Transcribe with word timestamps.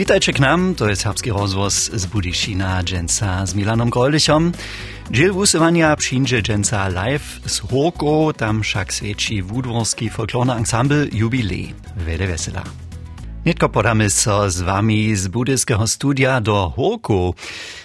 Witajcie 0.00 0.32
k 0.32 0.40
nam, 0.40 0.74
to 0.74 0.88
jest 0.88 1.02
serbski 1.02 1.30
rozwoz 1.30 1.74
z 1.74 2.06
Budyszina 2.06 2.82
Dżęca 2.84 3.46
z 3.46 3.54
Milanom 3.54 3.90
Grolichom. 3.90 4.52
Dziel 5.10 5.32
wusywania 5.32 5.96
przyjdzie 5.96 6.42
Dżęca 6.42 6.88
live 6.88 7.40
z 7.46 7.58
Horko, 7.58 8.32
tam 8.36 8.62
wszak 8.62 8.92
świeci 8.92 9.42
wudworski 9.42 10.10
folklorny 10.10 10.54
ensemble 10.54 11.06
Jubilej. 11.12 11.74
Wede 11.96 12.26
wesela. 12.26 12.79
Nitko 13.46 13.68
podamy 13.68 14.10
so 14.10 14.50
z 14.50 14.60
wami 14.60 15.16
z 15.16 15.28
studia 15.86 16.40
do 16.40 16.72
Horku. 16.76 17.34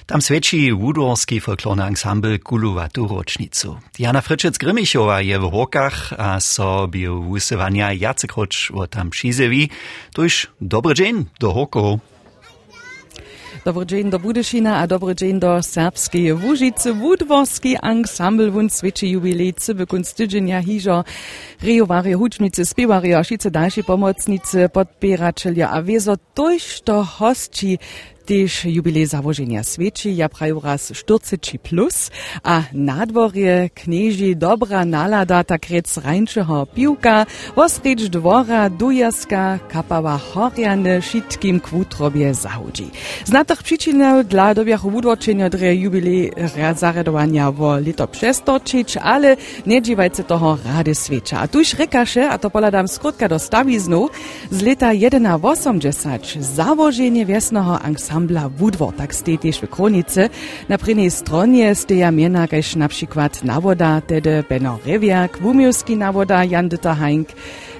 Tam 0.06 0.22
świeci 0.22 0.74
wudworski 0.74 1.42
folklorny 1.42 1.84
ensemble 1.84 2.40
kulowatu 2.40 3.08
rocznicu. 3.08 3.80
Jana 4.00 4.22
Fryczec-Grymichowa 4.22 5.20
je 5.24 5.40
w 5.40 5.52
Horkach, 5.52 6.14
a 6.18 6.40
so 6.40 6.88
bio 6.88 7.16
wusywania 7.16 7.94
Jacek 7.94 8.32
o 8.74 8.88
tam 8.88 9.10
przyzewi. 9.10 9.70
To 10.14 10.24
już 10.24 10.48
dobry 10.62 10.94
dzień 10.94 11.26
do 11.40 11.54
Horku. 11.54 12.00
Dobry 13.66 13.86
dzień 13.86 14.10
do 14.10 14.20
a 14.74 14.88
dobry 14.88 15.16
dzień 15.16 15.40
do 15.40 15.64
serbskiej 15.64 16.34
Łużycy. 16.34 16.94
Wudworski 16.94 17.76
ensemble 17.84 18.52
wun 18.52 18.70
sveči 18.70 19.10
jubilej 19.10 19.54
cyby 19.54 19.88
kunst 19.88 20.18
tydzienia 20.18 20.62
hižo. 20.62 21.04
Rejowarie 21.62 22.16
hučnice, 22.16 22.66
spiewarie, 22.66 23.18
a 23.18 23.24
šice 23.24 23.52
dalsze 23.52 23.84
pomocnice, 23.84 24.70
podpieračelja 24.70 25.70
a 25.74 25.82
wiezo 25.82 26.18
tojž 26.34 26.82
to 26.82 27.04
hostči 27.04 27.78
Tež 28.26 28.66
jubilej 28.66 29.14
zavoženja 29.14 29.62
sveči 29.62 30.10
ja 30.18 30.26
prajú 30.26 30.58
raz 30.58 30.90
40 30.90 31.62
plus 31.62 32.10
a 32.42 32.66
nádvorje 32.74 33.70
kneži 33.70 34.34
dobra 34.34 34.82
nalada 34.82 35.46
takrat 35.46 35.86
z 35.86 36.02
rajnčeho 36.02 36.66
pivka, 36.74 37.30
osreč 37.54 38.10
dvora 38.10 38.66
dujaska 38.74 39.62
kapava 39.70 40.18
horjane 40.18 41.06
šitkim 41.06 41.62
kvutrobje 41.62 42.34
zahodži. 42.34 42.90
Znatoch 43.30 43.62
przyczynev 43.62 44.26
dla 44.26 44.58
dobjahu 44.58 44.90
vudvočenja 44.90 45.46
dre 45.54 45.78
jubilej 45.78 46.34
zaradovanja 46.74 47.54
v 47.54 47.78
leto 47.86 48.10
přestočič, 48.10 48.98
ale 49.06 49.38
nedživajce 49.70 50.26
toho 50.26 50.58
rade 50.66 50.98
sveča. 50.98 51.46
A 51.46 51.48
tuž 51.48 51.78
rekaše, 51.78 52.26
a 52.26 52.42
to 52.42 52.50
poladam 52.50 52.90
skrutka 52.90 53.30
do 53.30 53.38
staviznu, 53.38 54.10
z 54.50 54.58
leta 54.66 54.90
1.80 54.98 56.42
zavoženje 56.42 57.22
vesnoho 57.30 57.78
angsa 57.78 58.15
ansambla 58.16 58.50
Wudwo, 58.50 58.92
tak 58.98 59.14
ste 59.16 59.38
też 59.38 59.60
w 59.60 59.70
kronice. 59.70 60.30
Na 60.70 60.78
prynnej 60.78 61.12
stronie 61.12 61.76
steja 61.76 62.12
miena, 62.12 62.48
kaž 62.48 62.76
na 62.76 62.88
przykład 62.88 63.44
nawoda, 63.44 64.02
tedy 64.02 64.44
Benno 64.50 64.80
Rewiak, 64.86 65.38
wumiowski 65.38 65.98
nawoda 65.98 66.44
Jandyta 66.44 66.96
Heink, 66.96 67.30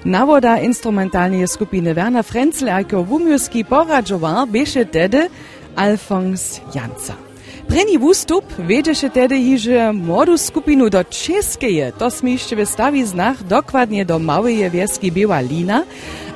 nawoda 0.04 0.60
instrumentalnej 0.60 1.48
skupiny 1.48 1.94
Werner 1.94 2.24
Frenzel, 2.24 2.68
jako 2.68 3.04
wumiowski 3.04 3.64
poradżowar, 3.64 4.48
beše 4.48 4.84
tedy 4.84 5.28
Alfons 5.76 6.60
Janca. 6.74 7.25
Preni 7.68 7.98
wustup 7.98 8.44
wiedeše 8.58 9.10
tedy 9.10 9.42
hiže 9.42 9.92
młodu 9.92 10.38
skupinu 10.38 10.90
do 10.90 11.04
Českeje. 11.04 11.92
To 11.98 12.10
smište 12.10 12.56
w 12.56 12.62
stawi 12.68 13.02
znach 13.04 13.42
dokładnie 13.42 14.04
do 14.04 14.18
małej 14.18 14.70
wieski 14.70 15.12
Biała 15.12 15.40
Lina, 15.40 15.84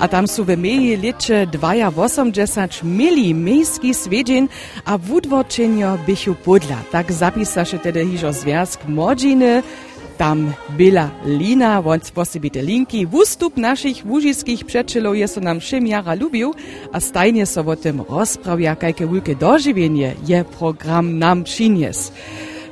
a 0.00 0.08
tam 0.08 0.28
są 0.28 0.44
w 0.44 0.56
meji 0.58 0.96
licze 0.96 1.46
280 1.46 2.82
mili 2.82 3.34
miejski 3.34 3.94
swiedzień, 3.94 4.48
a 4.84 4.98
wudwoczenia 4.98 5.98
bychu 6.06 6.34
podla. 6.34 6.76
Tak 6.90 7.12
zapisaše 7.12 7.78
tedy 7.78 8.06
hižo 8.06 8.32
związk 8.32 8.88
młodziny, 8.88 9.62
tam 10.20 10.52
byla 10.76 11.10
Lina, 11.24 11.82
wąt 11.82 12.06
sposobite 12.06 12.62
linki. 12.62 13.06
Wustup 13.06 13.56
naszych 13.56 14.06
łużyskich 14.06 14.64
przeczylów 14.64 15.16
jest 15.16 15.40
nam 15.40 15.60
szym 15.60 15.86
jara 15.86 16.14
lubił, 16.14 16.54
a 16.92 17.00
stajnie 17.00 17.46
so 17.46 17.60
o 17.60 17.76
tym 17.76 18.02
rozprawia, 18.08 18.76
kajke 18.76 19.06
wielkie 19.06 19.36
dożywienie 19.36 20.14
je 20.28 20.44
program 20.44 21.18
nam 21.18 21.44
przynies. 21.44 22.12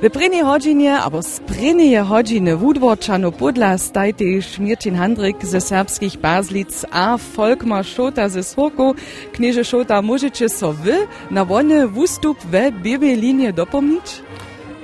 W 0.03 0.11
prynnej 0.11 0.43
godzinie, 0.43 0.99
albo 0.99 1.23
z 1.23 1.41
prynnej 1.41 1.97
godziny 2.09 2.56
wudworczanu 2.56 3.33
podla 3.33 3.78
staj 3.78 4.15
też 4.15 4.59
Mircin 4.59 4.94
Handryk 4.94 5.47
ze 5.47 5.61
serbskich 5.61 6.17
Bazlic 6.21 6.84
a 6.91 7.17
Folkmar 7.19 7.84
Szota 7.87 8.28
ze 8.28 8.44
Słoku. 8.44 8.94
Knieże 9.33 9.65
Szota, 9.65 10.03
możecie 10.03 10.49
so 10.49 10.73
wy 10.73 11.06
na 11.31 11.44
wony 11.44 11.89
wustup 11.89 12.39
we 12.50 12.73
biebie 12.73 13.17
linie 13.17 13.53
dopomnieć? 13.53 14.23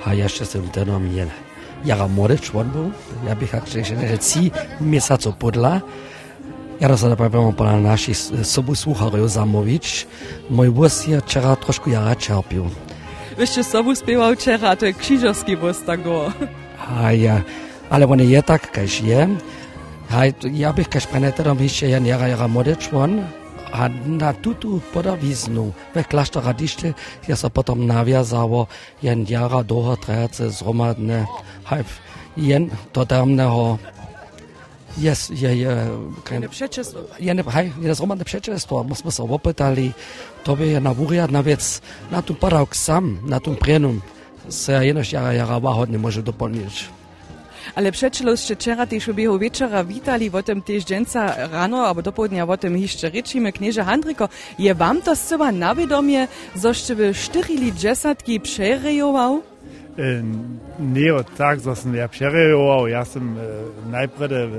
A 0.05 0.13
jeszcze 0.13 0.45
jsem 0.45 0.69
tenom 0.69 1.07
jen 1.15 1.44
jara 1.85 2.07
młody 2.07 2.39
człon 2.39 2.69
był. 2.69 2.91
Ja 3.27 3.35
bych 3.35 3.51
że 3.83 4.19
ci 4.19 4.51
miesiące 4.81 5.33
podla. 5.33 5.81
Ja 6.79 6.89
powiem 7.17 7.53
po 7.53 7.77
naszych 7.77 8.17
sobu 8.43 8.75
słucharzy 8.75 9.29
zamówić. 9.29 10.07
Mój 10.49 10.69
włos 10.69 11.07
je 11.07 11.21
wczoraj 11.21 11.57
troszkę 11.57 11.91
jara 11.91 12.15
czerpił. 12.15 12.69
Wyście 13.37 13.63
sobu 13.63 13.95
śpiewał 13.95 14.35
wczoraj, 14.35 14.77
to 14.77 14.85
krzyżowski 14.99 15.57
włos 15.57 15.83
tak. 15.85 15.99
A 17.03 17.11
ja, 17.11 17.41
ale 17.89 18.07
on 18.07 18.19
je 18.19 18.43
tak, 18.43 18.71
każ 18.71 19.01
je. 19.01 19.27
Ja 20.53 20.73
bych 20.73 20.89
każ 20.89 21.07
peneterom 21.07 21.59
jeszcze 21.59 21.87
jen 21.87 22.05
jara 22.05 22.27
jara 22.27 22.47
młody 22.47 22.75
człon. 22.75 23.21
Na 24.05 24.33
tutu 24.33 24.79
podawiznu 24.93 25.73
we 25.93 26.03
klasztor 26.03 26.43
radište 26.45 26.93
je 27.27 27.35
se 27.35 27.49
potom 27.49 27.87
naviazalo 27.87 28.67
jen 29.01 29.25
jara 29.27 29.63
doho 29.63 29.95
trajace 29.95 30.49
zromadne 30.49 31.25
halb 31.65 31.87
jen 32.35 32.69
dodamného 32.93 33.79
Yes, 34.95 35.27
je, 35.27 35.51
je, 35.59 35.91
Jedne 36.31 36.47
przeczestwo. 36.47 36.99
je, 37.19 37.35
hej, 37.35 37.67
je 37.83 37.91
zromadne 37.91 38.23
przeczestwo. 38.23 38.79
My 38.87 38.95
sme 38.95 39.11
sa 39.11 39.27
opýtali, 39.27 39.91
to 40.47 40.55
by 40.55 40.71
je 40.71 40.79
na 40.79 40.95
vúriadna 40.95 41.43
vec, 41.43 41.83
na 42.07 42.23
tom 42.23 42.39
padavk 42.39 42.71
sam, 42.71 43.19
na 43.27 43.43
tom 43.43 43.59
prienum, 43.59 43.99
sa 44.47 44.79
jenož 44.79 45.11
jara 45.11 45.35
jara 45.35 45.59
váhodne 45.59 45.99
môže 45.99 46.23
doplniť. 46.23 47.04
Ale 47.75 47.91
przeczelo 47.91 48.31
jeszcze 48.31 48.55
wczoraj 48.55 48.87
też 48.87 49.09
obiehu 49.09 49.39
wieczora 49.39 49.83
witali 49.83 50.29
o 50.33 50.43
tym 50.43 50.61
też 50.61 50.85
dżęca 50.85 51.47
rano, 51.51 51.87
albo 51.87 52.01
do 52.01 52.11
południa 52.11 52.47
o 52.47 52.57
tym 52.57 52.77
jeszcze 52.77 53.11
rzeczymy. 53.11 53.51
Knieże 53.51 53.83
Handryko, 53.83 54.29
je 54.59 54.75
wam 54.75 55.01
to 55.01 55.15
z 55.15 55.21
sobą 55.21 55.51
na 55.51 55.75
wiadomie, 55.75 56.27
zoście 56.55 56.95
by 56.95 57.13
sztyrili 57.13 57.73
dżesatki 57.73 58.39
przeryjował? 58.39 59.41
E, 59.97 60.23
ne, 60.79 61.23
tak, 61.37 61.59
zasem 61.59 61.95
ja 61.95 62.07
přerejoval. 62.07 62.87
Ja 62.91 63.05
som 63.05 63.37
e, 63.37 63.41
najprve 63.87 64.27
e, 64.27 64.49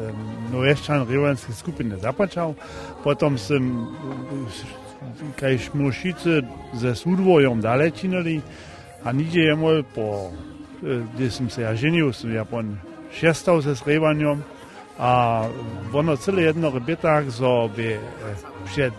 Noreščan 0.53 1.05
rejovenske 1.05 1.53
skupine 1.53 2.00
započal, 2.00 2.56
potom 3.05 3.37
som 3.37 3.61
e, 3.61 5.37
kaj 5.37 5.59
Šmošice 5.59 6.41
ze 6.73 6.94
Sudvojom 6.97 7.61
daleč 7.61 8.00
činili 8.00 8.41
a 9.05 9.12
nikde 9.12 9.53
je 9.53 9.55
môj 9.55 9.84
po, 9.93 10.33
e, 10.81 11.05
kde 11.15 11.27
som 11.28 11.53
sa 11.53 11.69
ja 11.69 11.73
ženil, 11.77 12.17
som 12.17 12.33
ja 12.33 12.49
po 12.49 12.65
šestav 13.19 13.60
ze 13.60 13.75
zrevanjem, 13.75 14.44
a 14.99 15.43
ono 15.93 16.16
celo 16.16 16.41
jedno 16.41 16.71
rebetak, 16.71 17.25
so 17.31 17.69
bi 17.69 17.93
eh, 17.93 18.00
pred 18.75 18.93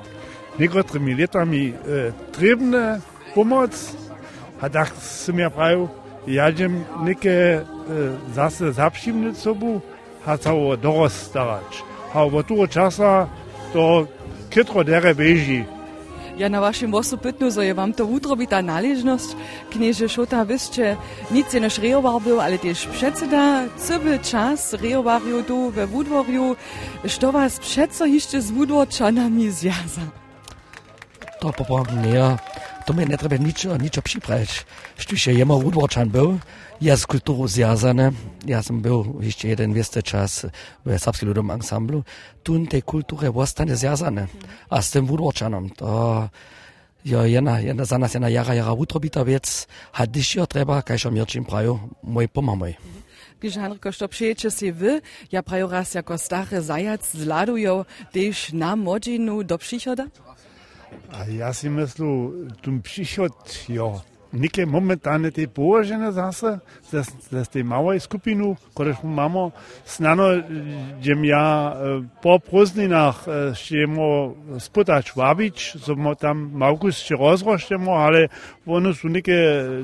nekaterimi 0.58 1.16
letami 1.16 1.68
eh, 1.70 2.12
trebne 2.32 3.00
pomoč, 3.36 3.72
a 4.62 4.70
tak 4.70 4.94
sem 5.02 5.40
ja 5.40 5.50
pravil, 5.50 5.88
jađem 6.28 6.86
neke 7.04 7.30
eh, 7.30 7.64
zase 8.34 8.72
zapšimne 8.72 9.34
sobu, 9.34 9.82
a 10.26 10.38
celo 10.38 10.76
dorostarač. 10.76 11.82
A 12.14 12.28
v 12.28 12.44
to 12.44 12.68
časa 12.68 13.28
to 13.74 14.08
kitro 14.50 14.84
dere 14.84 15.14
beži. 15.14 15.64
Ja 16.38 16.50
na 16.50 16.62
waszym 16.62 16.92
wosu 16.92 17.18
pytnu, 17.18 17.52
so 17.52 17.62
je 17.62 17.76
to 17.96 18.06
utrobita 18.06 18.62
należność. 18.62 19.26
Knieże 19.70 20.10
Szota, 20.10 20.46
wyście 20.46 20.98
nic 21.32 21.54
nie 21.54 21.60
nasz 21.60 21.78
rejowar 21.78 22.22
był, 22.22 22.40
ale 22.42 22.60
też 22.60 22.86
przedseda 22.88 23.64
cały 23.78 24.20
czas 24.20 24.74
rejowariu 24.74 25.44
tu 25.44 25.72
we 25.72 25.88
Wudworju. 25.88 26.56
Što 27.08 27.32
was 27.32 27.60
przeco 27.60 28.06
jeszcze 28.06 28.42
z 28.42 28.52
Wudworczanami 28.52 29.52
zjaza? 29.52 30.02
To 31.40 31.54
poprawnie, 31.54 32.10
ja. 32.10 32.38
To 32.88 32.96
mi 32.96 33.04
nie 33.04 33.20
treba 33.20 33.36
ničo, 33.36 33.76
ničo 33.76 34.00
připraviť. 34.00 34.52
Štuže 34.96 35.36
jemo 35.36 35.60
Woodwatchan 35.60 36.08
był, 36.08 36.40
ja 36.80 36.96
z 36.96 37.04
kulturu 37.04 37.44
zjazane. 37.44 38.16
Ja 38.48 38.64
som 38.64 38.80
był 38.80 39.20
jeszcze 39.20 39.52
jeden 39.52 39.76
wieste 39.76 40.00
czas 40.00 40.48
w 40.86 41.00
Sapskim 41.00 41.28
Ludom 41.28 41.52
Ensemblu. 41.52 42.08
Tu 42.48 42.56
tej 42.66 42.84
kultury 42.88 43.28
zostanie 43.28 43.76
zjazane. 43.76 44.28
A 44.70 44.82
z 44.82 44.92
tym 44.92 45.04
Woodwatchanom, 45.04 45.70
to 45.76 46.30
ja, 47.06 47.28
jedna, 47.28 47.60
jedna 47.60 47.86
za 47.86 47.98
nas 47.98 48.14
jedna 48.14 48.30
jara, 48.30 48.54
jara 48.54 48.72
utrobita 48.72 49.24
vec, 49.24 49.68
a 49.92 50.06
když 50.06 50.36
jo 50.36 50.46
treba, 50.48 50.82
kaj 50.82 51.00
som 51.00 51.14
Mirčin 51.14 51.44
praju, 51.44 51.80
môj 52.04 52.28
pomamoj. 52.32 52.76
Knieże 53.40 53.62
Henryko, 53.62 53.92
što 53.92 54.08
przyjecie 54.08 54.52
się 54.52 54.74
wy, 54.74 55.02
ja 55.32 55.44
praju 55.44 55.68
raz 55.68 55.94
jako 55.94 56.18
stary 56.18 56.62
zajac 56.62 57.12
zladują 57.12 57.86
też 58.12 58.54
na 58.54 58.76
modzinu 58.76 59.44
do 59.44 59.58
przychoda? 59.58 60.08
A 61.12 61.26
jaz 61.30 61.58
si 61.58 61.70
mislil, 61.70 62.48
tu 62.62 62.80
prišot, 62.84 63.66
jo. 63.68 63.96
Neke 64.32 64.66
momentane 64.68 65.32
te 65.32 65.46
položene 65.48 66.12
zase, 66.12 66.58
da, 66.92 67.04
da 67.32 67.44
ste 67.48 67.64
malo 67.64 67.94
skupinu, 68.00 68.56
ko 68.74 68.86
imamo 69.04 69.52
snano, 69.86 70.28
da 71.06 71.16
mi 71.16 71.28
ja 71.28 71.72
eh, 71.72 72.04
po 72.24 72.36
prazninah 72.40 73.24
eh, 73.28 73.56
šemo 73.56 74.10
spotač 74.60 75.14
vabič, 75.16 75.70
so 75.80 75.96
tam 76.20 76.52
malo 76.54 76.92
še 76.92 77.16
razroštemo, 77.16 77.92
ali 77.92 78.28
ono 78.66 78.94
so 78.94 79.08
neke 79.08 79.40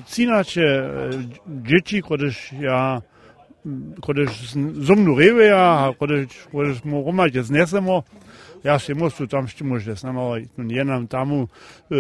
cinače, 0.08 0.62
eh, 0.62 1.18
dječi, 1.46 2.02
ko 2.02 2.20
ja 2.60 3.00
ko 4.02 4.14
zomnu 4.84 5.16
reveja, 5.16 5.94
ko 6.52 6.74
smo 6.76 7.04
Roma, 7.06 7.28
že 7.28 7.44
znesemo. 7.44 8.04
Ja 8.64 8.80
się 8.80 8.96
mostu 8.96 9.28
tam 9.28 9.48
ścimużę, 9.48 9.96
znamo, 9.96 10.34
nie 10.58 10.84
nam 10.84 11.08
tamu 11.08 11.48
e, 11.92 11.96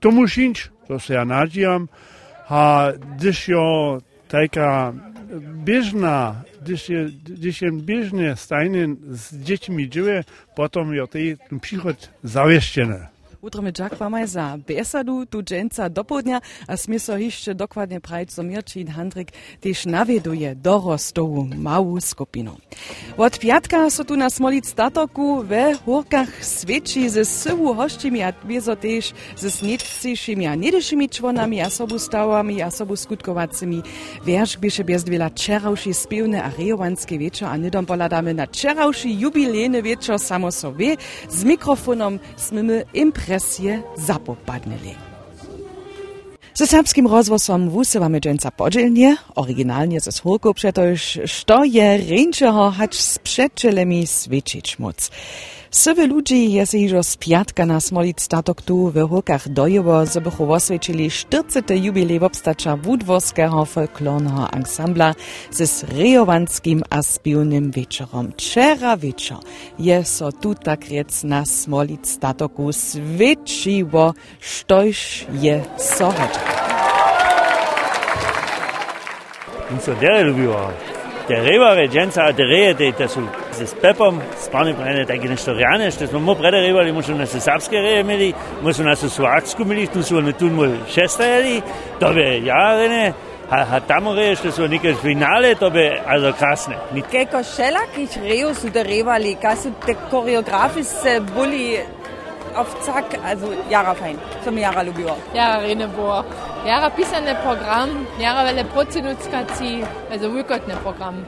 tomu 0.00 0.28
szyńć, 0.28 0.70
to 0.88 0.98
się 0.98 1.14
ja 1.14 1.24
nadziejam, 1.24 1.88
a 2.48 2.88
gdyż 3.16 3.48
jo 3.48 3.98
taka 4.28 4.92
bieżna, 5.64 6.42
gdyż 7.24 7.62
je 7.62 7.72
bieżne 7.72 8.36
stajne 8.36 8.96
z 9.10 9.36
dziećmi 9.36 9.88
dzieje, 9.88 10.24
potem 10.54 10.94
jo 10.94 11.06
tej 11.06 11.36
przychod 11.60 12.10
zawieszczone. 12.24 13.11
Utremy 13.42 13.72
Jakwamaj 13.78 14.26
za 14.28 14.58
besadu 14.66 15.26
tu 15.26 15.42
dżęca 15.42 15.90
do 15.90 16.04
południa, 16.04 16.40
a 16.68 16.76
sme 16.76 16.98
so 17.00 17.18
jeszcze 17.18 17.54
dokładnie 17.54 18.00
prajć, 18.00 18.32
so 18.32 18.42
Mirčin 18.42 18.86
Handrik 18.86 19.28
też 19.60 19.86
nawieduje 19.86 20.54
dorostową 20.54 21.50
małą 21.56 22.00
skupinu. 22.00 22.56
Od 23.18 23.38
piatka 23.38 23.90
so 23.90 24.04
tu 24.04 24.16
na 24.16 24.30
Smolic 24.30 24.68
statoku 24.68 25.42
we 25.42 25.74
hórkach 25.74 26.28
świeci 26.44 27.10
ze 27.10 27.24
syłu 27.24 27.74
hościmi 27.74 28.22
a 28.22 28.32
wiezo 28.44 28.76
też 28.76 29.12
ze 29.36 29.50
snitcyjszymi 29.50 30.46
a 30.46 30.54
niedyszymi 30.54 31.08
członami 31.08 31.60
a 31.60 31.70
sobu 31.70 31.98
stałami 31.98 32.62
a 32.62 32.70
sobu 32.70 32.96
skutkowacymi. 32.96 33.82
Wiersz 34.26 34.58
biesze 34.58 34.84
bez 34.84 35.04
wiela 35.04 35.30
czerałszy 35.30 35.94
spiewny 35.94 36.44
a 36.44 36.50
rejowanskie 36.58 37.18
wieczor, 37.18 37.48
a 37.48 37.56
nidom 37.56 37.86
poladamy 37.86 38.34
na 38.34 38.46
czerałszy 38.46 39.08
jubilejny 39.08 39.82
wieczor 39.82 40.18
samo 40.18 40.52
sobie 40.52 40.96
z 41.28 41.44
mikrofonom 41.44 42.18
smymy 42.36 42.84
imprezę 42.94 43.31
impresje 43.32 43.82
zapopadnili. 43.96 44.94
Ze 46.54 46.66
serbskim 46.66 47.06
rozwosom 47.06 47.70
wusywamy 47.70 48.20
dżęca 48.20 48.50
podzielnie, 48.50 49.16
oryginalnie 49.34 50.00
ze 50.00 50.12
schórku 50.12 50.54
przetoż, 50.54 51.18
što 51.26 51.64
je 51.64 51.96
ręczego 51.96 52.70
hać 52.70 53.00
z 53.00 53.18
przeczylemi 53.32 54.06
świecić 54.06 54.78
móc. 54.78 55.10
Sywy 55.70 56.06
ludzi 56.06 56.52
je 56.52 56.66
se 56.66 56.78
hižo 56.78 57.02
z 57.02 57.16
piatka 57.16 57.66
na 57.66 57.80
smolic 57.80 58.20
statok 58.20 58.62
tu 58.62 58.90
w 58.90 59.08
hukach 59.08 59.48
dojewo, 59.48 60.06
żeby 60.06 60.30
oswiecili 60.48 61.10
40. 61.10 61.84
jubilej 61.84 62.20
obstacza 62.20 62.76
wódworskiego 62.76 63.64
folklornego 63.64 64.50
ansambla 64.50 65.14
ze 65.50 65.66
srejowanskim 65.66 66.82
a 66.90 67.02
spiwnym 67.02 67.70
wieczorom. 67.70 68.32
Czera 68.36 68.96
wieczor 68.96 69.38
je 69.78 70.04
so 70.04 70.32
tu 70.32 70.54
tak 70.54 70.88
riec 70.88 71.24
na 71.24 71.46
smolic 71.46 72.10
statoku 72.10 72.70
świeciło, 72.72 74.14
sztoś 74.40 75.26
je 75.40 75.64
sohodzi. 75.78 76.38
So 79.80 79.94
der 79.94 80.26
lubiła. 80.26 80.91
Der 81.28 81.44
Rehwale, 81.44 81.86
Jens 81.86 82.16
hat 82.16 82.36
die 82.36 82.42
Rehe, 82.42 82.74
Derriba 82.74 82.98
das 82.98 83.08
adereete 83.08 83.24
tasul. 83.24 83.28
Se 83.52 83.66
spepom, 83.66 84.20
spani 84.36 84.74
prene 84.74 85.06
ta 85.06 85.14
gine 85.16 85.36
storiane, 85.36 85.90
što 85.90 86.06
smo 86.06 86.18
mo 86.18 86.34
prederivali, 86.34 86.92
možemo 86.92 87.18
na 87.18 87.26
se 87.26 87.40
sapske 87.40 87.76
rejemeli, 87.76 88.32
možemo 88.62 88.88
na 88.88 88.96
se 88.96 89.08
suaksku 89.08 89.64
mili, 89.64 89.86
tu 89.86 90.02
su 90.02 90.20
ne 90.20 90.32
tun 90.32 90.52
mol 90.52 90.68
da 90.68 91.62
to 92.00 92.12
be 92.12 92.40
jarene, 92.44 93.12
a, 93.50 93.64
a 93.72 93.80
tamo 93.80 94.14
das 94.14 94.38
što 94.38 94.50
nicht 94.68 94.84
das 94.84 95.00
finale, 95.00 95.54
da 95.54 95.70
be 95.70 96.00
also 96.06 96.32
krasne. 96.32 96.76
Keko 97.10 97.42
šelak 97.56 97.98
iš 97.98 98.10
reju 98.22 98.54
su 98.54 98.70
derivali, 98.70 99.36
also 99.36 99.42
kaj 99.42 99.56
su 99.56 99.70
te 99.86 99.94
koreografi 100.10 100.84
se 100.84 101.08
äh, 101.08 101.34
Bulli, 101.34 101.78
auf 102.56 102.84
Zack, 102.84 103.18
also 103.24 103.46
Jara 103.70 103.94
fein, 103.94 104.18
som 104.44 104.58
Jara 104.58 104.82
lubiła. 104.82 105.14
Jara 105.34 105.58
rene 105.60 105.88
było. 105.88 106.24
Jara 106.66 106.90
pisane 106.90 107.34
program, 107.34 108.06
Jara 108.18 108.44
wele 108.44 108.64
procenuckati, 108.64 109.84
also 110.12 110.30
wirklich 110.30 110.62
ein 110.68 110.76
Programm. 110.82 111.24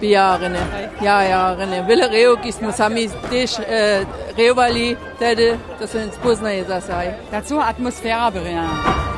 Ja, 0.00 0.36
Rene. 0.36 0.58
Ja, 1.00 1.22
ja, 1.22 1.54
Rene. 1.54 1.86
Wille 1.86 2.08
Reo 2.10 2.36
gis 2.36 2.60
musami 2.60 3.08
dich 3.30 3.58
Reovali, 4.36 4.96
tede, 5.18 5.58
das 5.80 5.92
sind 5.92 6.14
Spusna 6.14 6.50
jesasai. 6.50 7.14
Dazu 7.30 7.60
Atmosphäre 7.60 8.30
berühren. 8.30 9.15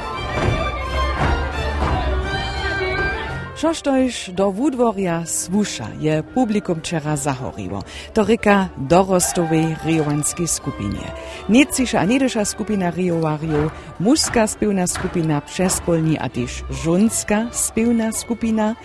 Šoštojš 3.58 4.30
do 4.38 4.50
wudworja 4.54 5.26
Swusza 5.26 5.86
je 6.00 6.22
publikum 6.22 6.78
wczera 6.80 7.16
zahoriło. 7.16 7.82
To 8.14 8.24
ryka 8.24 8.68
dorostowej 8.76 9.76
riowanskiej 9.84 10.48
skupinie. 10.48 11.10
Nieciša 11.48 11.98
a 12.00 12.04
niedysza 12.04 12.44
skupina 12.44 12.90
riowario, 12.90 13.70
muska 14.00 14.46
spiewna 14.46 14.86
skupina 14.86 15.40
przespolni 15.40 16.18
a 16.18 16.28
też 16.28 16.62
żunska 16.70 17.46
spiewna 17.52 18.12
skupina. 18.12 18.76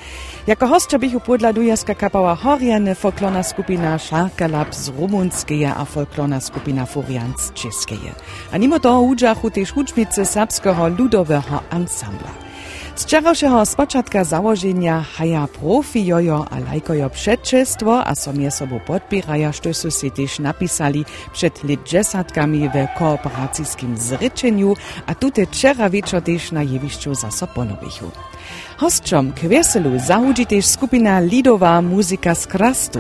Jako 0.48 0.68
hostcza 0.68 1.00
bichu 1.00 1.20
podladujaska 1.20 1.96
kapała 1.96 2.36
Horiane 2.36 2.96
folklorna 2.96 3.44
skupina 3.44 3.98
Szarkalab 3.98 4.76
z 4.76 4.90
rumunskeje 4.90 5.76
a 5.76 5.86
folklorna 5.86 6.40
skupina 6.42 6.86
Furian 6.86 7.34
z 7.38 7.54
czeskeje. 7.54 8.12
A 8.52 8.58
mimo 8.58 8.80
to 8.80 9.02
udżachu 9.02 9.52
też 9.52 9.72
huczmice 9.72 10.26
serbskiego 10.26 10.88
ludowego 10.88 11.64
ansambla. 11.70 12.53
Z 12.96 13.04
wczorajszego 13.04 13.66
spočatka 13.66 14.24
założenia 14.24 15.06
haja 15.18 15.48
profi 15.48 16.06
jojo 16.06 16.46
a 16.52 16.60
lajkojo 16.60 17.10
przedczestwo, 17.10 18.06
a 18.06 18.16
so 18.16 18.34
mie 18.34 18.52
sobą 18.52 18.80
podpieraja, 18.80 19.54
što 19.54 19.74
su 19.74 19.92
si 19.92 20.12
napisali 20.40 21.06
przed 21.34 21.64
lit 21.64 21.84
dżesatkami 21.84 22.70
w 22.70 23.00
kooperacijskim 23.00 23.98
zryczeniu, 23.98 24.76
a 25.08 25.16
tute 25.16 25.46
wczera 25.46 25.90
wieczor 25.90 26.22
też 26.22 26.52
na 26.52 26.64
jewiszczu 26.64 27.16
za 27.16 27.32
so 27.32 27.48
ponowichu. 27.48 28.12
Hostčom 28.84 29.32
kvjeselu 29.32 30.00
zahudzi 30.00 30.46
też 30.46 30.66
skupina 30.66 31.20
Lidowa 31.20 31.82
Muzika 31.82 32.36
z 32.36 32.48
Krastu. 32.48 33.00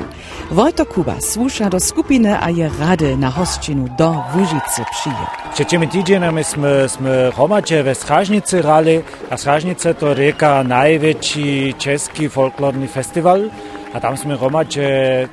Wojto 0.51 0.85
Kuba 0.85 1.21
słucha 1.21 1.69
do 1.69 1.79
skupiny, 1.79 2.39
a 2.39 2.49
je 2.49 2.71
rady 2.79 3.17
na 3.17 3.29
hostčinu 3.29 3.87
do 3.97 4.15
Wóżicy 4.33 4.81
przyje. 4.91 5.25
Przeciemy 5.53 5.87
tydzienami 5.87 6.43
sme, 6.43 6.87
sme 6.87 7.31
homacie 7.35 7.83
we 7.83 7.95
Strażnicy 7.95 8.61
rali, 8.61 9.03
a 9.29 9.35
Strażnice 9.37 9.93
to 9.93 10.13
rieka 10.13 10.63
najväčší 10.63 11.75
český 11.75 12.31
folklorny 12.31 12.87
festival. 12.87 13.51
A 13.93 13.99
tam 13.99 14.15
sme 14.17 14.39
romače 14.39 14.87
eh, 14.87 15.27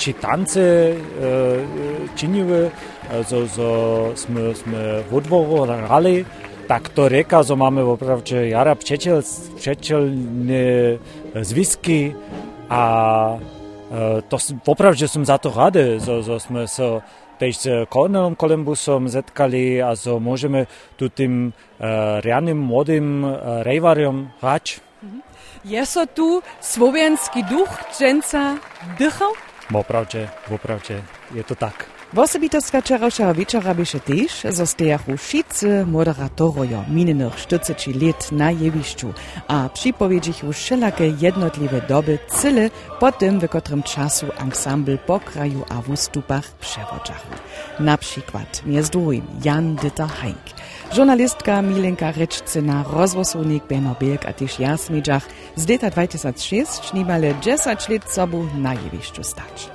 či 0.00 0.16
tance 0.16 0.64
eh, 0.64 0.96
činili, 2.16 2.72
eh, 2.72 3.20
so, 3.28 3.44
so 3.44 3.68
sme, 4.16 4.56
sme 4.56 5.04
vo 5.12 5.20
dvoru 5.20 5.68
hrali, 5.68 6.24
tak 6.64 6.88
to 6.96 7.08
rieka, 7.08 7.42
zo 7.44 7.56
máme 7.56 7.84
opravče 7.84 8.48
jara 8.48 8.74
pčetel, 8.74 9.20
pčetelné 9.56 10.98
zvisky 11.36 12.16
a 12.72 12.82
e, 13.36 14.22
to 14.24 14.36
opravdu 14.66 15.08
som 15.08 15.24
za 15.24 15.38
to 15.38 15.52
rade, 15.52 16.00
zo, 16.00 16.24
zo 16.24 16.40
sme 16.40 16.64
sa 16.64 16.72
so, 16.72 16.88
tež 17.38 17.54
s 17.58 17.66
Kornelom 17.90 18.38
Kolumbusom 18.38 19.10
zetkali 19.10 19.82
a 19.82 19.98
so 19.98 20.22
môžeme 20.22 20.70
tu 20.94 21.10
tým 21.10 21.50
e, 21.50 21.52
uh, 21.82 22.22
riadným 22.22 22.56
mladým 22.56 23.06
uh, 23.26 23.30
rejvariom 23.66 24.30
hrať. 24.38 24.80
Mhm. 25.02 25.20
Je 25.64 25.82
so 25.82 26.04
tu 26.06 26.40
slovenský 26.60 27.42
duch 27.48 27.70
dženca 27.92 28.60
dýchal? 29.00 29.32
Opravde, 29.72 30.28
opravde, 30.52 31.02
je 31.32 31.42
to 31.42 31.56
tak. 31.56 31.88
Wosebitowska 32.14 32.80
wczorajsza 32.80 33.34
wieczora 33.34 33.74
byše 33.74 34.00
też 34.00 34.42
zostajachu 34.50 35.16
wszyscy 35.16 35.86
moderatorojo 35.86 36.84
minionych 36.88 37.36
40 37.36 37.92
lat 37.92 38.32
na 38.32 38.50
jewiszczu, 38.50 39.12
a 39.48 39.68
przypowiedzichu 39.68 40.52
wszelakie 40.52 41.14
jednotliwe 41.20 41.80
doby 41.88 42.18
cyle 42.28 42.70
po 43.00 43.12
tym, 43.12 43.40
w 43.40 43.48
którym 43.48 43.82
czasu 43.82 44.26
ensemble 44.38 44.98
po 44.98 45.20
kraju 45.20 45.64
a 45.68 45.82
w 45.82 45.90
ustupach 45.90 46.50
przewodzachu. 46.52 47.28
Na 47.80 47.98
przykład 47.98 48.62
między 48.66 48.90
Jan 49.44 49.76
Dieter 49.76 50.08
Heink, 50.08 50.44
Journalistka 50.96 51.62
Milenka 51.62 52.12
Rečcina, 52.12 52.84
rozvosovnik 52.90 53.64
Beno 53.64 53.94
Bilk 54.00 54.26
a 54.26 54.32
też 54.32 54.58
Jasmidžach 54.58 55.28
z 55.56 55.68
leta 55.68 55.90
2006 55.90 56.84
šnímale 56.90 57.34
10 57.40 57.88
let 57.88 58.02
sobu 58.12 58.46
na 58.58 58.74
jewiszczu 58.74 59.24
stać. 59.24 59.70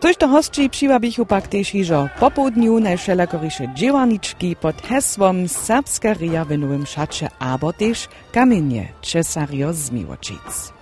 Tož 0.00 0.16
to 0.16 0.28
hostči 0.28 0.68
přiwabichu 0.68 1.24
pak 1.28 1.44
tež 1.44 1.76
hižo 1.76 2.08
popołudniu 2.16 2.80
najšelakoriše 2.80 3.76
dziełaniczki 3.76 4.56
pod 4.56 4.80
hesłom 4.80 5.44
Serbska 5.44 6.16
Ria 6.16 6.44
w 6.44 6.56
Nowym 6.56 6.86
Szacie, 6.86 7.28
abo 7.38 7.72
też 7.72 8.08
kamienie 8.32 8.88
Cesario 9.02 9.72
z 9.72 9.90
Miłoczyc. 9.90 10.72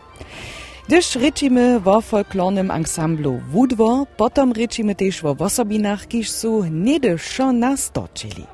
Gdyż 0.87 1.17
ryczymy 1.17 1.81
wo 1.81 2.01
folklornym 2.01 2.71
ansamblu 2.71 3.41
Wudwo, 3.51 4.07
potom 4.17 4.53
ryczymy 4.53 4.95
też 4.95 5.23
wo 5.23 5.35
wosobinach, 5.35 6.07
kiż 6.07 6.31
su 6.31 6.65
niedy 6.71 7.19
szo 7.19 7.53
nastoczyli. 7.53 8.47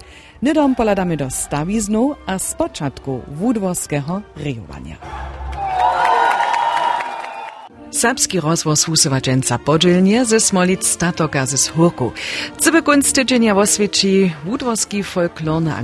Nydom 0.42 0.75
poladamy 0.75 1.16
do 1.16 1.30
stawiznu 1.30 2.14
a 2.26 2.38
z 2.38 2.54
początku 2.54 3.21
wódworskiego 3.28 4.23
rejowania. 4.37 4.97
Serbski 7.95 8.41
rozwoz 8.41 8.85
husowaczęca 8.85 9.59
podzielnie 9.59 10.25
ze 10.25 10.41
Smolic 10.41 10.87
statoka 10.87 11.47
ze 11.47 11.71
Hurku. 11.71 12.13
Cyby 12.59 12.83
kunst 12.83 13.15
tydzienia 13.15 13.57
oswieci 13.57 14.33
wódworski 14.45 15.05
folklorny 15.05 15.75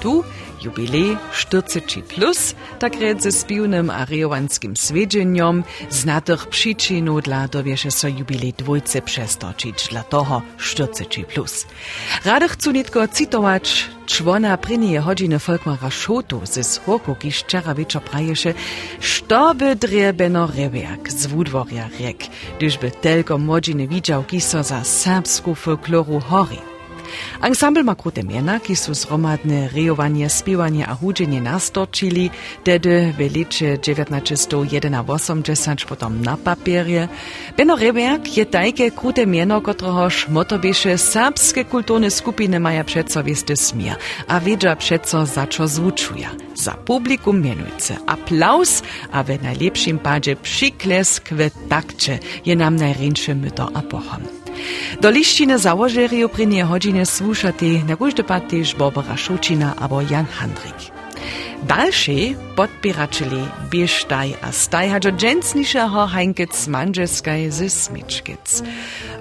tu, 0.00 0.24
jubilej 0.62 1.16
40 1.32 2.02
plus, 2.02 2.54
tak 2.78 3.00
red 3.00 3.22
ze 3.22 3.32
spiwnym 3.32 3.90
a 3.90 4.04
rejowanskim 4.04 4.76
swiedzieniom, 4.76 5.64
z 5.90 6.04
natych 6.04 6.46
przyczynów 6.46 7.22
dla 7.22 7.48
dowiesze 7.48 7.90
so 7.90 8.08
jubilej 8.08 8.52
dwójce 8.52 9.02
dla 9.90 10.02
toho 10.02 10.42
40 10.58 11.24
plus. 11.24 11.66
Rady 12.24 12.48
chcę 12.48 12.72
nitko 12.72 13.08
citować 13.08 13.88
człona 14.06 14.56
prynie 14.56 15.00
godziny 15.00 15.38
Folkmara 15.38 15.90
Schotu 15.90 16.40
ze 16.44 16.64
Schurku, 16.64 17.14
kiż 17.14 17.40
wczera 17.40 17.74
wieczor 17.74 18.02
prajesze, 18.02 18.54
što 19.00 19.54
by 19.54 19.76
drebeno 19.76 20.46
rewiak 20.46 21.12
z 21.12 21.26
wudworja 21.26 21.88
rek, 22.00 22.18
gdyż 22.56 22.78
by 22.78 22.90
tylko 22.90 23.38
widział, 23.88 24.24
kiso 24.24 24.62
za 24.62 24.84
serbsku 24.84 25.54
folkloru 25.54 26.20
hori. 26.20 26.75
Ensemble 27.42 27.82
ma 27.82 27.94
krute 27.94 28.22
miena, 28.22 28.60
ki 28.60 28.76
su 28.76 28.94
zromadne 28.94 29.68
rejowanie, 29.68 30.30
spiewanie 30.30 30.86
a 30.86 30.94
hudzenie 30.94 31.40
nastočili, 31.40 32.30
w 33.18 33.18
licze 33.34 33.78
1981 33.78 35.76
potom 35.88 36.22
na 36.22 36.36
papierie. 36.36 37.08
Beno 37.56 37.76
Reberg 37.76 38.36
je 38.36 38.44
tajke 38.46 38.90
krute 38.90 39.26
mieno, 39.26 39.60
kotrohoż 39.60 40.28
motobieše 40.28 40.98
serbskie 40.98 41.64
kulturne 41.64 42.10
skupiny 42.10 42.60
maja 42.60 42.84
przeco 42.84 43.22
wiesty 43.24 43.56
smier, 43.56 43.96
a 44.28 44.40
wiedza 44.40 44.76
przeco 44.76 45.26
za 45.26 45.46
čo 45.46 45.68
zvučuja. 45.68 46.30
Za 46.54 46.72
publikum 46.72 47.40
mienujce 47.42 47.96
aplaus, 48.06 48.82
a 49.12 49.22
w 49.22 49.42
najlepszym 49.42 49.98
padzie 49.98 50.36
przyklesk 50.36 51.28
w 51.30 51.50
takcie 51.68 52.18
je 52.44 52.56
nam 52.56 52.76
najrynsze 52.76 53.34
myto 53.34 53.70
a 53.74 53.82
pochom. 53.82 54.45
Do 55.00 55.10
lištine 55.10 55.58
załožeriju 55.58 56.28
prinie 56.28 56.64
hodine 56.64 57.06
słušati 57.06 57.84
na 57.88 57.96
kóždy 57.96 58.22
pat 58.22 58.48
tež 58.48 58.74
Barbara 58.74 59.16
Šučina 59.16 59.74
Jan 60.10 60.26
Handrik. 60.26 60.95
Další 61.62 62.36
podpiračili 62.52 63.40
Bieštaj 63.72 64.36
a 64.44 64.52
Staj 64.52 64.92
hadžo 64.92 65.10
džencnišeho 65.16 66.04
Heinkec 66.12 66.52
Manžeskaj 66.68 67.48
ze. 67.50 67.72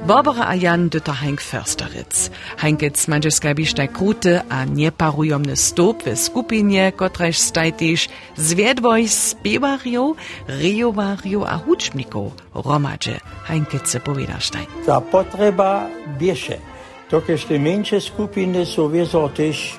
Barbara 0.03 0.51
a 0.51 0.53
Jan 0.59 0.91
dyta 0.91 1.15
Henk 1.15 1.39
Försteritz. 1.39 2.27
Heinkec 2.59 3.07
Manžeskaj 3.07 3.53
Bieštaj 3.55 3.87
krute 3.87 4.43
a 4.49 4.67
neparujomny 4.67 5.55
stop 5.55 6.03
w 6.03 6.19
skupinie, 6.19 6.91
kotrež 6.91 7.39
staj 7.39 7.71
tež 7.79 8.11
zwiedwoj 8.35 9.07
spiewarjo, 9.07 10.19
riowarjo 10.51 11.47
a 11.47 11.55
hučnikov 11.55 12.35
romadže. 12.51 13.23
Heinkec 13.47 13.87
povedaštaj. 14.03 14.83
Ta 14.83 14.99
potreba 14.99 15.87
bieše. 16.19 16.59
Tokež 17.05 17.47
te 17.47 17.61
menše 17.61 18.01
skupiny 18.01 18.65
sú 18.65 18.89
viezo 18.89 19.29
tež 19.29 19.77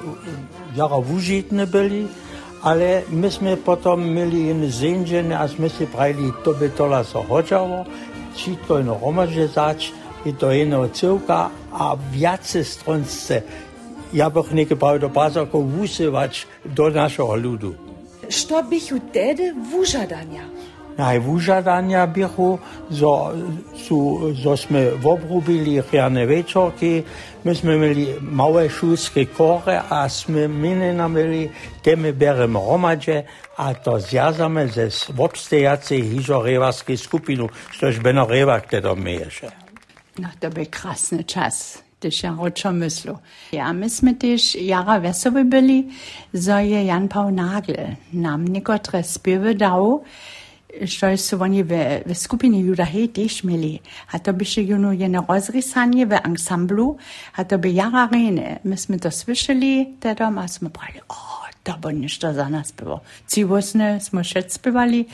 jara 0.78 0.96
wužitne 1.02 1.66
byli, 1.66 2.06
ale 2.66 3.02
myśmy 3.10 3.56
potem 3.56 4.14
mieli 4.14 4.40
in 4.50 4.70
zędzenie, 4.70 5.38
a 5.38 5.48
myśmy 5.58 5.86
prali, 5.86 6.32
to 6.44 6.52
by 6.54 6.70
tola 6.70 7.04
so 7.04 7.22
chodzało, 7.22 7.84
wszystko 8.34 8.78
ino 8.78 8.98
romadže 9.02 9.48
zać, 9.48 9.92
i 10.26 10.32
to 10.32 10.52
jedno 10.52 10.88
cyłka, 10.88 11.50
a 11.72 11.96
wiace 12.12 12.64
stronce, 12.64 13.42
ja 14.12 14.30
bych 14.30 14.52
nie 14.52 14.66
gebrał 14.66 14.98
do 14.98 15.08
Basako 15.08 15.62
wusywać 15.62 16.46
do 16.64 16.90
naszego 16.90 17.36
ludu. 17.36 17.74
Što 18.28 18.62
bichu 18.62 18.98
tedy 19.12 19.54
wużadania? 19.70 20.55
najvužadanja 20.98 22.06
bihu, 22.06 22.58
zo, 22.90 23.32
su, 23.86 24.32
zo 24.34 24.56
sme 24.56 24.92
obrubili 25.04 25.82
rjane 25.92 26.26
večorki, 26.26 27.02
mi 27.44 27.54
smo 27.54 27.72
imeli 27.72 28.16
male 28.20 28.68
šulske 28.68 29.24
kore, 29.24 29.80
a 29.88 30.08
sme 30.08 30.48
mine 30.48 30.94
nameli, 30.94 31.50
te 31.82 31.96
mi 31.96 32.12
beremo 32.12 32.60
romađe, 32.70 33.22
a 33.56 33.74
to 33.74 33.98
zjazame 33.98 34.66
ze 34.66 34.90
obstejace 35.18 35.96
hižorevarske 35.96 36.96
skupinu, 36.96 37.48
što 37.70 37.86
je 37.86 38.00
beno 38.00 38.26
revak 38.26 38.70
te 38.70 38.80
domiješe. 38.80 39.46
No, 40.18 40.28
to 40.40 40.50
bi 40.50 40.64
krasni 40.64 41.24
čas. 41.24 41.86
też 42.00 42.22
ja 42.22 42.36
ročo 42.40 42.72
myslu. 42.72 43.18
Ja 43.52 43.72
myśmy 43.72 44.14
też 44.14 44.54
jara 44.54 45.00
wesoły 45.00 45.44
byli, 45.44 45.88
że 46.34 46.66
je 46.66 46.84
Jan 46.84 47.08
Paul 47.08 47.32
Nagel 47.32 47.96
nam 48.12 48.48
nikotry 48.48 49.02
spiewy 49.02 49.54
dał, 49.54 50.04
što 50.86 51.16
su 51.16 51.42
oni 51.42 51.64
w, 51.64 51.70
w 52.06 52.14
skupini 52.14 52.60
Judahe 52.60 53.08
też 53.08 53.44
mieli. 53.44 53.80
A 54.12 54.18
to 54.18 54.32
by 54.32 54.44
się 54.44 54.62
juno 54.62 54.92
jedno 54.92 55.24
rozrysanie 55.28 56.06
w 56.06 56.12
ensemblu, 56.12 56.96
a 57.36 57.44
to 57.44 57.58
by 57.58 57.70
jara 57.70 58.08
rene. 58.12 58.58
Myśmy 58.64 58.98
to 58.98 59.10
słyszeli, 59.10 59.94
teda, 60.00 60.32
a 60.36 60.48
jsme 60.48 60.70
brali, 60.70 61.00
o, 61.08 61.46
to 61.64 61.78
bo 61.78 61.90
ništo 61.90 62.34
za 62.34 62.48
nas 62.48 62.72
było. 62.72 63.00
Ciwosne 63.28 64.00
jsme 64.00 64.24
šet 64.24 64.52
spěvali, 64.52 65.06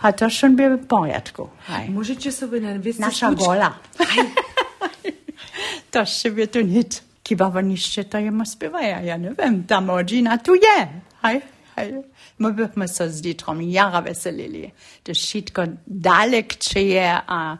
a 0.00 0.12
to 0.12 0.28
w 0.28 0.86
porядku. 0.86 1.48
Hej. 1.66 1.90
Możecie 1.90 2.32
sobie 2.32 2.60
na 2.60 2.70
Nasza 2.98 3.34
gola. 3.34 3.78
to 5.90 6.04
się 6.04 6.46
tu 6.46 6.60
nic. 6.60 7.02
Kiba 7.22 7.50
woniście 7.50 8.04
to 8.04 8.18
jemu 8.18 8.44
śpiewają, 8.44 9.04
ja 9.04 9.16
nie 9.16 9.34
wiem, 9.38 9.64
ta 9.64 9.80
młodzina 9.80 10.38
tu 10.38 10.54
je. 10.54 10.88
Hej, 11.22 11.42
hej. 11.76 11.94
Mobilno 12.38 12.88
se 12.88 13.08
zdi 13.10 13.34
trom 13.34 13.60
jara 13.60 14.00
veselili, 14.00 14.70
da 15.06 15.14
šitko 15.14 15.66
dalek, 15.86 16.58
če 16.60 16.82
je 16.88 17.10
a 17.26 17.56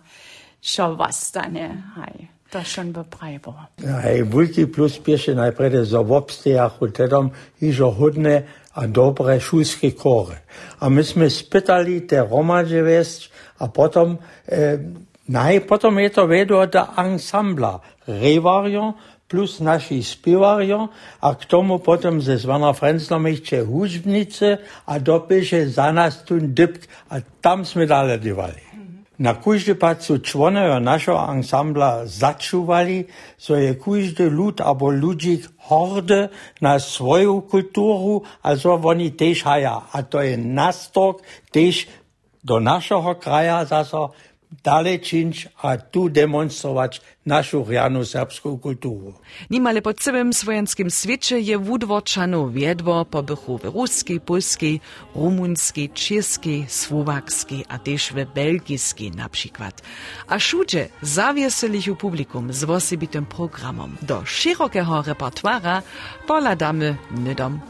šo 0.62 0.95
vas 0.95 1.21
stane. 1.28 1.71
Aj. 1.97 2.26
To 2.50 2.62
schon 2.64 2.92
bo 2.92 3.02
pravo. 3.04 3.54
Aj, 3.83 4.23
Wulki 4.23 4.66
plus 4.73 4.99
pješe 4.99 5.35
najprej 5.35 5.71
da 5.71 5.85
za 5.85 6.00
vopste 6.00 6.50
ja 6.50 6.68
hotelom 6.68 7.30
ižo 7.61 7.90
hodne 7.90 8.47
a 8.75 8.87
dobre 8.87 9.40
šulske 9.40 9.90
kore. 9.90 10.38
A 10.78 10.88
mi 10.88 11.04
smo 11.04 11.30
spitali 11.30 12.06
te 12.06 12.21
romađe 12.21 12.83
vest, 12.83 13.30
a 13.59 13.68
potom, 13.68 14.18
eh, 14.47 14.78
naj, 15.26 15.66
potom 15.66 15.99
je 15.99 16.09
to 16.09 16.26
vedo 16.26 16.66
da 16.66 16.92
ansambla, 16.97 17.80
revarion, 18.06 18.92
plus 19.26 19.59
naši 19.59 20.02
spievario 20.02 20.88
a 21.18 21.35
k 21.35 21.42
tomu 21.50 21.83
potom 21.83 22.23
ze 22.23 22.38
Zvana 22.38 22.71
Frenzlom 22.73 23.26
hudžbnice 23.66 24.49
a 24.87 24.92
dopíše 25.02 25.66
za 25.66 25.90
nás 25.90 26.23
tu 26.23 26.38
a 27.11 27.14
tam 27.42 27.66
sme 27.66 27.87
dale 27.87 28.18
divali. 28.23 28.66
Na 29.16 29.33
kúždy 29.33 29.80
pad 29.80 30.04
sú 30.04 30.21
členové 30.21 30.76
našeho 30.76 31.16
ansambla 31.16 32.04
začúvali, 32.04 33.09
so 33.40 33.56
je 33.56 33.73
kúždy 33.73 34.28
ľud 34.28 34.61
abo 34.61 34.92
ľudík 34.92 35.64
horde 35.73 36.28
na 36.61 36.76
svoju 36.76 37.49
kultúru 37.49 38.28
a 38.45 38.52
so 38.61 38.76
oni 38.76 39.16
tež 39.16 39.40
haja. 39.49 39.88
A 39.88 40.04
to 40.04 40.21
je 40.21 40.37
nastok 40.37 41.25
tež 41.49 41.88
do 42.45 42.61
našeho 42.61 43.16
kraja 43.16 43.64
zase 43.64 43.97
dalej 44.64 45.00
činč 45.00 45.48
a 45.62 45.76
tu 45.76 46.08
demonstrować 46.08 47.00
naszą 47.26 47.64
rianu 47.64 48.04
serbską 48.04 48.58
kulturę. 48.58 49.12
Nimale 49.50 49.82
po 49.82 49.94
całym 49.94 50.32
swojenskim 50.32 50.90
świecie 50.90 51.40
je 51.40 51.58
wudworczanu 51.58 52.50
wiedwo 52.50 53.04
po 53.04 53.22
bychu 53.22 53.58
w 53.58 53.64
ruskiej, 53.64 54.20
polskiej, 54.20 54.80
rumunskiej, 55.14 55.90
czeskiej, 55.90 56.64
słowackiej, 56.68 57.64
a 57.68 57.78
też 57.78 58.12
w 58.12 58.34
belgijskiej 58.34 59.10
na 59.10 59.28
przykład. 59.28 59.82
A 60.28 60.38
szudzie 60.38 60.88
zawieselichu 61.02 61.96
publikum 61.96 62.52
z 62.52 62.64
osobitym 62.64 63.26
programom 63.26 63.96
do 64.02 64.24
szerokiego 64.24 65.02
repertuara 65.02 65.82
poladamy 66.26 66.96
nydom 67.10 67.60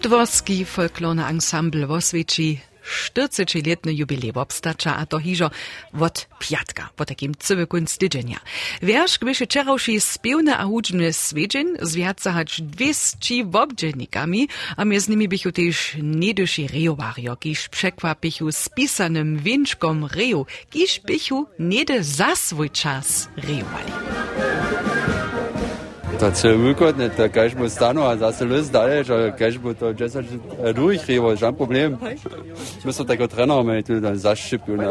Wudworski 0.00 0.64
folklorny 0.64 1.26
ensemble 1.26 1.86
w 1.86 1.90
Oswieci 1.90 2.60
40-letny 2.84 3.94
jubilej 3.94 4.32
obstacza, 4.34 4.96
a 4.96 5.06
to 5.06 5.18
hižo 5.18 5.50
od 6.00 6.26
piatka, 6.38 6.88
po 6.96 7.04
takim 7.04 7.34
cywykunc 7.34 7.98
tydzienia. 7.98 8.40
Wiersz 8.82 9.18
gdybyście 9.18 9.46
czerałszy 9.46 10.00
spiewny 10.00 10.56
a 10.56 10.64
hudźny 10.64 11.12
swiedzień 11.12 11.66
z 11.82 11.94
więcej 11.94 12.32
hać 12.32 12.62
200 12.62 13.44
wobdzielnikami, 13.44 14.48
a 14.76 14.84
między 14.84 15.10
nimi 15.10 15.28
bychu 15.28 15.52
też 15.52 15.96
niedyszy 16.02 16.66
rejowario, 16.66 17.36
kiż 17.36 17.68
przekwapichu 17.68 18.52
spisanym 18.52 19.38
wieńczkom 19.38 20.04
reju, 20.04 20.46
kiż 20.70 21.00
bychu 21.00 21.46
niedy 21.58 22.04
za 22.04 22.36
swój 22.36 22.70
czas 22.70 23.28
rejowali. 23.36 23.92
Da 26.20 26.34
se 26.34 26.54
ugodne, 26.54 27.08
da 27.16 27.28
kaj 27.28 27.54
bo 27.58 27.68
stano, 27.68 28.16
da 28.16 28.32
se 28.32 28.44
luz 28.44 28.70
daleč, 28.70 29.06
kaj 29.38 29.58
bo 29.62 29.74
to 29.74 29.94
česa 29.94 30.22
ruhig 30.76 31.00
rivo, 31.06 31.36
žan 31.36 31.54
problem. 31.54 31.96
Mislim, 32.84 33.06
da 33.06 33.16
kot 33.16 33.30
trener 33.30 33.64
me 33.64 33.76
je 33.76 33.82
tudi 33.82 34.16
zaščipil. 34.18 34.82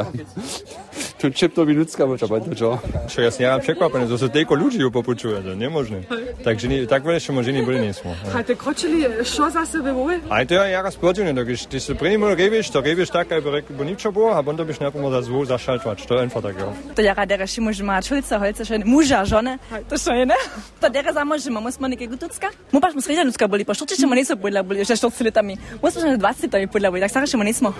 Tu 1.20 1.28
minutska, 1.68 2.08
bo 2.08 2.16
čapa 2.16 2.40
to 2.40 2.56
čo. 2.56 2.80
Čo 3.12 3.18
ja 3.20 3.28
som 3.28 3.60
překvapený, 3.60 4.08
to 4.08 4.16
sú 4.16 4.32
tejko 4.32 4.56
ľudí 4.56 4.80
popučuje, 4.88 5.44
to 5.44 5.52
nemožné. 5.52 6.08
Takže 6.40 6.72
ni, 6.72 6.88
tak 6.88 7.04
veľa 7.04 7.20
ešte 7.20 7.36
možný 7.36 7.60
boli 7.60 7.84
nesmo. 7.84 8.16
A 8.32 8.40
te 8.40 8.56
kročili, 8.56 9.04
čo 9.28 9.52
zase 9.52 9.84
vyvoje? 9.84 10.24
A 10.32 10.48
to 10.48 10.56
je 10.56 10.72
jara 10.72 10.88
sportivne, 10.88 11.36
tak 11.36 11.52
ty 11.52 11.76
si 11.76 11.92
první 11.92 12.16
môj 12.16 12.40
reviš, 12.40 12.72
to 12.72 12.80
reviš 12.80 13.12
tak, 13.12 13.36
aby 13.36 13.68
bo 13.68 13.84
ničo 13.84 14.16
bolo, 14.16 14.32
a 14.32 14.40
potom 14.40 14.64
byš 14.64 14.80
nepomo 14.80 15.12
za 15.12 15.20
zvuk 15.28 15.44
zašalčovať, 15.52 16.08
to 16.08 16.14
je 16.16 16.22
info 16.24 16.40
tak, 16.40 16.56
jo. 16.56 16.72
To 16.96 17.02
jara 17.04 17.28
dere 17.28 17.44
si 17.52 17.60
môže 17.60 17.84
mať 17.84 18.16
šulca, 18.16 18.40
holce, 18.40 18.64
že 18.64 18.80
muža, 18.88 19.28
žone, 19.28 19.60
to 19.92 20.00
čo 20.00 20.16
je, 20.16 20.24
ne? 20.24 20.40
To 20.80 20.88
dere 20.88 21.12
za 21.12 21.28
môže, 21.28 21.52
ma 21.52 21.60
musíme 21.60 21.92
nekaj 21.92 22.16
gutucka. 22.16 22.48
Mu 22.72 22.80
paš 22.80 22.96
mu 22.96 23.04
sredia 23.04 23.28
ľudská 23.28 23.44
boli, 23.52 23.68
po 23.68 23.76
štorčiče 23.76 24.08
mu 24.08 24.16
niso 24.16 24.40
podľa 24.40 24.64
boli, 24.64 24.88
že 24.88 24.96
štorci 24.96 25.28
letami. 25.28 25.60
Musíme, 25.84 26.16
že 26.16 26.18
20 26.18 26.48
letami 26.48 26.66
podľa 26.72 26.90
boli, 26.96 27.04
tak 27.04 27.12
sa 27.12 27.36
mu 27.36 27.44
nismo. 27.44 27.76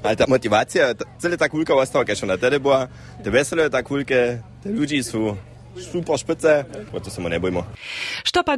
Ale 0.00 0.16
tá 0.16 0.24
motivácia, 0.24 0.96
celá 1.20 1.36
tá 1.36 1.52
kulka 1.52 1.76
vás 1.76 1.92
toho, 1.92 2.00
keď 2.14 2.28
na 2.30 2.38
tedy 2.38 2.62
bola, 2.62 2.86
te 3.18 3.28
veselé 3.30 3.66
tá 3.66 3.82
kulke, 3.82 4.38
te 4.62 4.68
ľudí 4.70 5.02
sú 5.02 5.34
super 5.74 6.14
špice, 6.14 6.62
to 7.02 7.10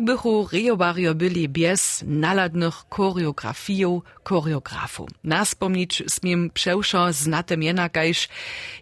bychu 0.01 0.49
rejowario 0.53 1.15
byli 1.15 1.49
bez 1.49 2.05
naladnych 2.05 2.85
choreografijów, 2.91 4.05
choreografów. 4.25 5.09
Naspomnieć 5.25 6.03
smiem 6.09 6.51
przewszo 6.51 7.13
znate 7.13 7.57
miena 7.57 7.89
kajż 7.89 8.29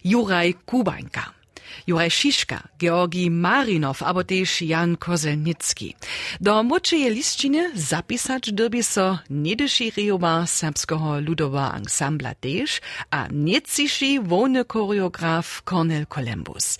Juraj 0.04 0.54
Kubańka. 0.66 1.43
Juraj 1.86 2.10
Šiška, 2.10 2.58
Georgi 2.78 3.30
Marinov, 3.30 4.02
abo 4.02 4.24
też 4.24 4.62
Jan 4.62 4.96
Kozelnicki. 4.96 5.94
Do 6.40 6.62
młodszej 6.62 7.10
liściny 7.10 7.70
zapisać 7.74 8.52
dobi 8.52 8.82
so 8.82 9.18
niedyszy 9.30 9.90
rejowa 9.96 10.46
serbskiego 10.46 11.20
ludowa 11.20 11.72
ansambla 11.72 12.34
też, 12.34 12.80
a 13.10 13.26
niecyszy 13.32 14.20
wolny 14.22 14.64
choreograf 14.68 15.62
Kornel 15.62 16.06
Kolembus. 16.06 16.78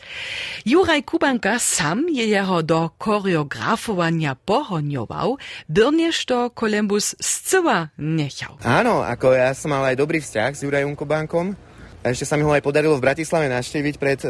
Juraj 0.67 1.03
Kubanka 1.03 1.59
sam 1.59 2.09
je 2.09 2.27
jeho 2.27 2.63
do 2.63 2.91
choreografowania 2.99 4.37
pohoniował, 4.45 5.37
byrnież 5.69 6.25
to 6.25 6.51
Kolembus 6.51 7.17
zcyła 7.21 7.89
nechał. 7.99 8.57
Áno, 8.65 9.05
ako 9.05 9.33
ja 9.37 9.53
som 9.55 9.71
mal 9.73 9.85
aj 9.85 9.97
dobrý 9.97 10.21
vzťah 10.21 10.51
s 10.57 10.63
Jurajom 10.65 10.97
Kubánkom. 10.97 11.57
A 12.05 12.13
ešte 12.13 12.29
sa 12.29 12.37
mi 12.37 12.45
ho 12.45 12.53
aj 12.53 12.61
podarilo 12.61 13.01
v 13.01 13.05
Bratislave 13.05 13.49
navštíviť 13.49 13.95
pred 13.97 14.21
e, 14.25 14.29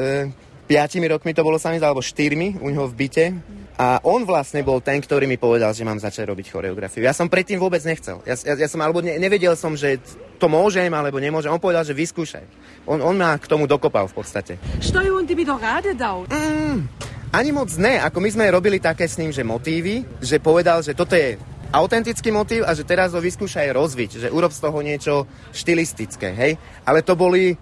piatimi 0.65 1.07
rokmi 1.09 1.37
to 1.37 1.45
bolo 1.45 1.61
sa 1.61 1.71
mi 1.71 1.79
zdá, 1.79 1.93
alebo 1.93 2.05
štyrmi 2.05 2.61
u 2.61 2.67
neho 2.73 2.89
v 2.89 2.95
byte. 2.97 3.27
A 3.75 3.99
on 4.07 4.23
vlastne 4.23 4.63
bol 4.63 4.79
ten, 4.79 5.03
ktorý 5.03 5.27
mi 5.27 5.35
povedal, 5.35 5.75
že 5.75 5.83
mám 5.83 5.99
začať 5.99 6.31
robiť 6.31 6.47
choreografiu. 6.47 7.03
Ja 7.03 7.11
som 7.11 7.27
predtým 7.27 7.59
vôbec 7.59 7.83
nechcel. 7.83 8.23
Ja, 8.23 8.39
ja, 8.39 8.55
ja 8.55 8.69
som, 8.71 8.79
alebo 8.79 9.03
ne, 9.03 9.19
nevedel 9.19 9.59
som, 9.59 9.75
že 9.75 9.99
to 10.39 10.47
môžem, 10.47 10.87
alebo 10.95 11.19
nemôžem. 11.19 11.51
On 11.51 11.59
povedal, 11.59 11.83
že 11.83 11.91
vyskúšaj. 11.91 12.47
On, 12.87 13.03
on 13.03 13.19
ma 13.19 13.35
k 13.35 13.51
tomu 13.51 13.67
dokopal 13.67 14.07
v 14.07 14.15
podstate. 14.15 14.63
Što 14.79 15.03
je 15.03 15.11
on 15.11 15.27
ti 15.27 15.35
by 15.35 15.43
do 15.43 15.57
ráde 15.59 15.91
dal? 15.99 16.23
Mm, 16.31 16.87
ani 17.35 17.51
moc 17.51 17.75
ne. 17.75 17.99
Ako 17.99 18.23
my 18.23 18.31
sme 18.31 18.55
robili 18.55 18.79
také 18.79 19.11
s 19.11 19.19
ním, 19.19 19.35
že 19.35 19.43
motívy, 19.43 20.07
že 20.23 20.39
povedal, 20.39 20.79
že 20.79 20.95
toto 20.95 21.19
je 21.19 21.35
autentický 21.75 22.31
motív 22.31 22.63
a 22.63 22.79
že 22.79 22.87
teraz 22.87 23.11
ho 23.11 23.19
vyskúšaj 23.19 23.75
rozviť, 23.75 24.11
že 24.23 24.29
urob 24.31 24.55
z 24.55 24.63
toho 24.63 24.79
niečo 24.87 25.15
štilistické, 25.51 26.31
hej. 26.31 26.53
Ale 26.87 27.03
to 27.03 27.19
boli... 27.19 27.59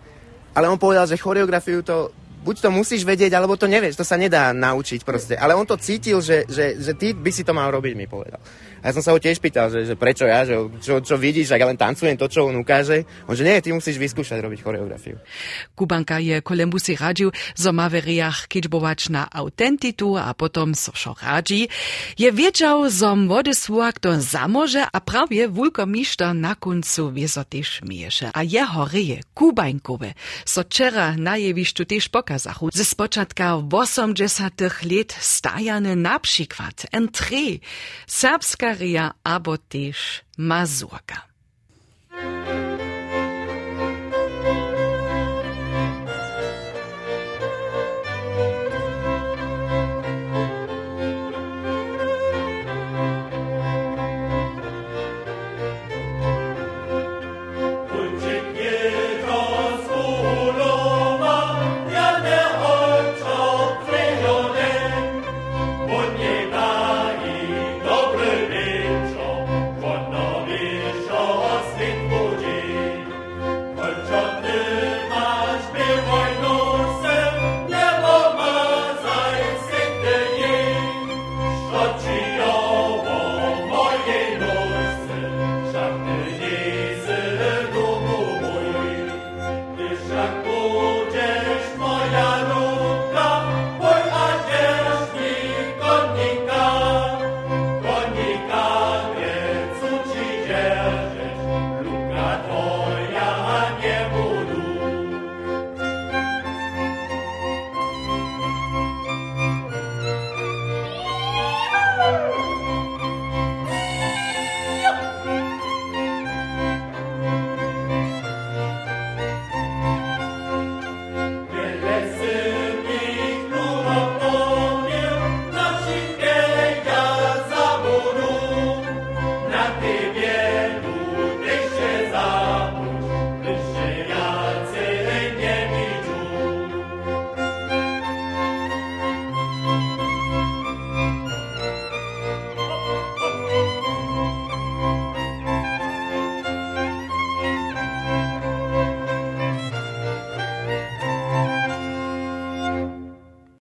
Ale 0.52 0.68
on 0.68 0.76
povedal, 0.76 1.08
že 1.08 1.16
choreografiu 1.16 1.80
to 1.80 2.12
buď 2.42 2.56
to 2.58 2.68
musíš 2.74 3.06
vedieť, 3.06 3.32
alebo 3.38 3.54
to 3.54 3.70
nevieš, 3.70 3.96
to 3.96 4.06
sa 4.06 4.18
nedá 4.18 4.50
naučiť 4.50 5.06
proste. 5.06 5.34
Ale 5.38 5.54
on 5.54 5.64
to 5.64 5.78
cítil, 5.78 6.18
že, 6.18 6.44
že, 6.50 6.76
že 6.76 6.92
ty 6.98 7.14
by 7.14 7.30
si 7.30 7.46
to 7.46 7.54
mal 7.54 7.70
robiť, 7.70 7.94
mi 7.94 8.10
povedal. 8.10 8.42
A 8.82 8.90
ja 8.90 8.92
som 8.98 9.02
sa 9.06 9.14
ho 9.14 9.18
tiež 9.22 9.38
pýtal, 9.38 9.70
že, 9.70 9.86
že 9.86 9.94
prečo 9.94 10.26
ja, 10.26 10.42
že 10.42 10.58
čo, 10.82 10.98
čo 10.98 11.14
vidíš, 11.14 11.54
ak 11.54 11.62
ja 11.62 11.70
len 11.70 11.78
tancujem 11.78 12.18
to, 12.18 12.26
čo 12.26 12.50
on 12.50 12.58
ukáže. 12.58 13.06
On 13.30 13.38
že 13.38 13.46
nie, 13.46 13.62
ty 13.62 13.70
musíš 13.70 13.94
vyskúšať 14.02 14.42
robiť 14.42 14.58
choreografiu. 14.58 15.22
Kubanka 15.78 16.18
je 16.18 16.42
Kolembusi 16.42 16.98
radžił, 16.98 17.30
zo 17.54 17.70
veriach 17.72 18.50
kiczbować 18.50 19.08
na 19.08 19.30
autentitu, 19.30 20.18
a 20.18 20.34
potom 20.34 20.74
so 20.74 20.90
šo 20.94 21.14
radzi. 21.22 21.68
Je 22.18 22.32
wiedział, 22.32 22.90
zo 22.90 23.16
młody 23.16 23.54
słak 23.54 24.00
to 24.02 24.20
zamoże, 24.20 24.86
a 24.92 25.00
prawie 25.00 25.48
wulko 25.48 25.86
miszta 25.86 26.34
na 26.34 26.54
końcu 26.54 27.12
wieso 27.12 27.44
też 27.44 27.80
miesze. 27.82 28.30
A 28.34 28.42
jeho 28.42 28.84
ryje, 28.84 29.20
kubańkowe, 29.34 30.14
so 30.44 30.64
czera 30.64 31.16
na 31.16 31.36
jewiszczu 31.36 31.84
też 31.84 32.08
pokazachu. 32.08 32.68
Ze 32.74 32.84
spočatka 32.84 33.56
80 33.70 34.60
lat 34.60 35.12
stajane 35.20 35.96
na 35.96 36.18
przykład, 36.18 36.86
entree, 36.92 37.58
serbska 38.06 38.71
Maria 38.72 39.14
abo 39.24 39.58
też 39.58 40.24
Mazurka. 40.38 41.31